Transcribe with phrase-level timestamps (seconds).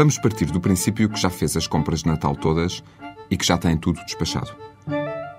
[0.00, 2.82] Vamos partir do princípio que já fez as compras de Natal todas
[3.30, 4.50] e que já tem tudo despachado.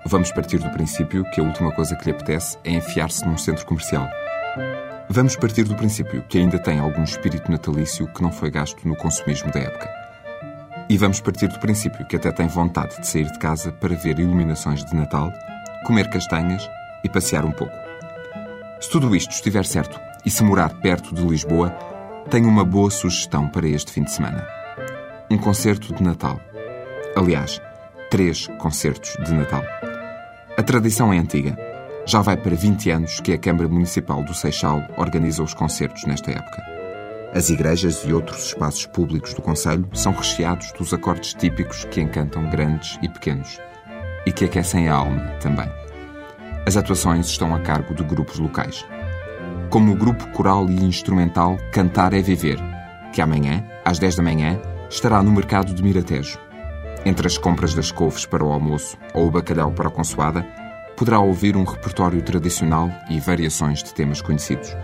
[0.06, 3.66] Vamos partir do princípio que a última coisa que lhe apetece é enfiar-se num centro
[3.66, 4.08] comercial.
[5.10, 8.94] Vamos partir do princípio que ainda tem algum espírito natalício que não foi gasto no
[8.94, 9.90] consumismo da época.
[10.88, 14.20] E vamos partir do princípio que até tem vontade de sair de casa para ver
[14.20, 15.32] iluminações de Natal,
[15.84, 16.62] comer castanhas
[17.02, 17.74] e passear um pouco.
[18.80, 21.76] Se tudo isto estiver certo e se morar perto de Lisboa,
[22.30, 24.46] tenho uma boa sugestão para este fim de semana.
[25.30, 26.40] Um concerto de Natal.
[27.16, 27.60] Aliás,
[28.10, 29.62] três concertos de Natal.
[30.56, 31.56] A tradição é antiga.
[32.06, 36.30] Já vai para 20 anos que a Câmara Municipal do Seixal organiza os concertos nesta
[36.30, 36.62] época.
[37.34, 42.50] As igrejas e outros espaços públicos do Conselho são recheados dos acordes típicos que encantam
[42.50, 43.58] grandes e pequenos
[44.26, 45.68] e que aquecem a alma também.
[46.66, 48.84] As atuações estão a cargo de grupos locais.
[49.70, 52.58] Como o grupo coral e instrumental Cantar é Viver,
[53.12, 56.38] que amanhã, às 10 da manhã, estará no mercado de Miratejo.
[57.04, 60.46] Entre as compras das couves para o almoço ou o bacalhau para a consoada,
[60.96, 64.76] poderá ouvir um repertório tradicional e variações de temas conhecidos.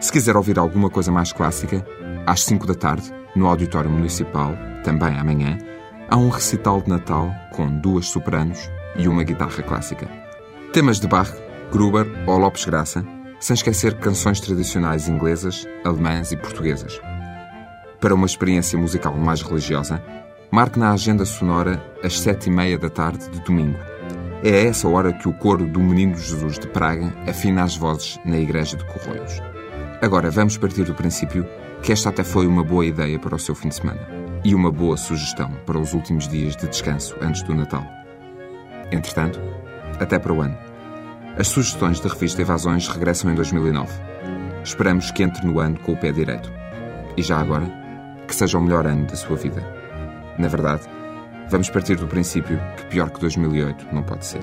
[0.00, 1.84] Se quiser ouvir alguma coisa mais clássica,
[2.26, 5.58] às 5 da tarde, no Auditório Municipal, também amanhã,
[6.08, 10.08] há um recital de Natal com duas sopranos e uma guitarra clássica.
[10.72, 11.30] Temas de Bach,
[11.70, 13.04] Gruber ou Lopes Graça,
[13.40, 17.00] sem esquecer canções tradicionais inglesas, alemãs e portuguesas.
[18.00, 20.02] Para uma experiência musical mais religiosa,
[20.50, 23.78] Marque na agenda sonora às sete e meia da tarde de domingo.
[24.42, 28.18] É a essa hora que o coro do Menino Jesus de Praga afina as vozes
[28.24, 29.42] na Igreja de Corroios.
[30.00, 31.46] Agora vamos partir do princípio
[31.82, 34.00] que esta até foi uma boa ideia para o seu fim de semana
[34.42, 37.84] e uma boa sugestão para os últimos dias de descanso antes do Natal.
[38.90, 39.38] Entretanto,
[40.00, 40.67] até para o ano.
[41.38, 43.88] As sugestões da revista Evasões regressam em 2009.
[44.64, 46.52] Esperamos que entre no ano com o pé direito.
[47.16, 47.64] E já agora,
[48.26, 49.62] que seja o melhor ano da sua vida.
[50.36, 50.82] Na verdade,
[51.48, 54.42] vamos partir do princípio que pior que 2008 não pode ser.